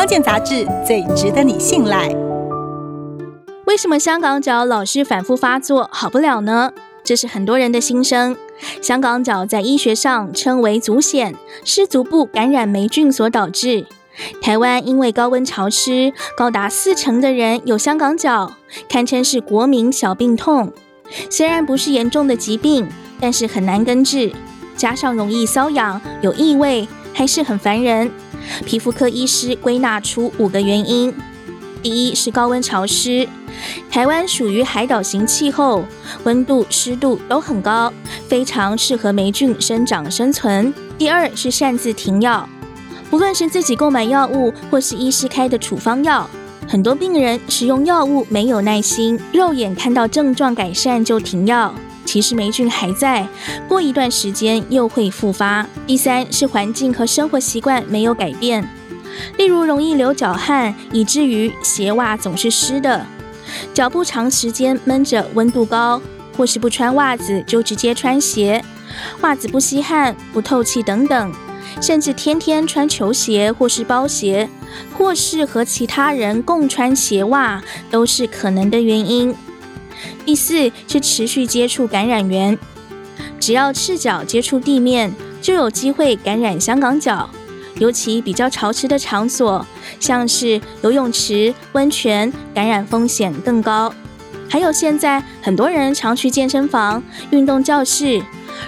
[0.00, 2.08] 康健杂志最值得你信赖。
[3.66, 6.72] 为什么香港脚老是反复发作，好不了呢？
[7.04, 8.34] 这是很多人的心声。
[8.80, 11.34] 香港脚在医学上称为足癣，
[11.66, 13.84] 是足部感染霉菌所导致。
[14.40, 18.52] 台湾因为高温潮湿，高达四成的人有香港脚，
[18.88, 20.72] 堪称是国民小病痛。
[21.28, 22.88] 虽然不是严重的疾病，
[23.20, 24.32] 但是很难根治，
[24.74, 28.10] 加上容易瘙痒、有异味，还是很烦人。
[28.64, 31.14] 皮肤科医师归纳出五个原因：
[31.82, 33.28] 第一是高温潮湿，
[33.90, 35.84] 台湾属于海岛型气候，
[36.24, 37.92] 温度、湿度都很高，
[38.28, 40.72] 非常适合霉菌生长生存。
[40.98, 42.48] 第二是擅自停药。
[43.10, 46.30] 不论是自己购买药物，或是医师开的处方药，
[46.68, 51.74] 很多病人使用药物没有耐心，肉眼看到症状改善就停药，
[52.10, 53.24] 其实霉菌还在，
[53.68, 55.64] 过一段时间又会复发。
[55.86, 58.68] 第三是环境和生活习惯没有改变，
[59.38, 63.06] 例如容易流脚汗，以至于鞋袜总是湿的；
[63.72, 66.02] 脚部长时间闷着，温度高，
[66.36, 68.64] 或是不穿袜子就直接穿鞋，
[69.20, 71.32] 袜子不吸汗、不透气等等。
[71.80, 74.48] 甚至天天穿球鞋或是包鞋，
[74.98, 79.32] 或是和其他人共穿鞋袜，都是可能的原因。
[80.24, 82.58] 第四是持续接触感染源，
[83.38, 87.28] 只要赤脚接触地面，就有机会感染香港脚。
[87.78, 89.64] 尤其比较潮湿的场所，
[89.98, 93.92] 像是游泳池、温泉，感染风险更高。
[94.50, 98.20] 还有现在很多人常去健身房、运动教室。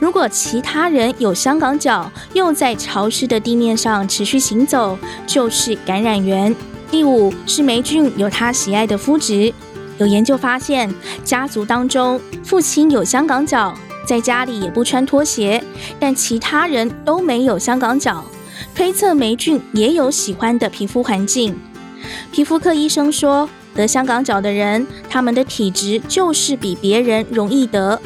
[0.00, 6.52] 如果其他人有香港脚，又在潮湿的地面上持续行走，就是感染源。
[6.90, 9.52] 第五是霉菌有它喜爱的肤质。
[9.98, 10.92] 有研究发现，
[11.24, 13.74] 家族当中父亲有香港脚，
[14.06, 15.62] 在家里也不穿拖鞋，
[15.98, 18.24] 但其他人都没有香港脚，
[18.74, 21.58] 推测霉菌也有喜欢的皮肤环境。
[22.30, 28.00] 皮肤科医生说，得香港脚的人，他们的体质就是比别人容易得。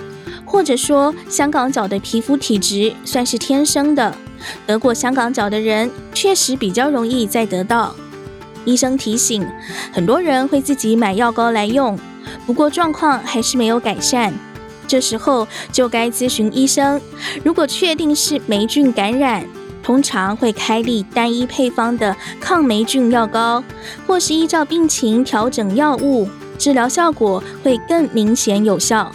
[0.44, 4.12] 或者说，香港脚的皮肤体质算是天生的，
[4.66, 7.94] 得过香港脚的人确实比较容易再得到。
[8.64, 9.46] 医生提醒，
[9.92, 11.98] 很多人会自己买药膏来用，
[12.46, 14.32] 不过状况还是没有改善，
[14.86, 17.00] 这时候就该咨询医生。
[17.44, 19.44] 如果确定是霉菌感染，
[19.82, 23.64] 通常会开立单一配方的抗霉菌药膏，
[24.06, 26.28] 或是依照病情调整药物，
[26.58, 29.10] 治疗效果会更明显有效。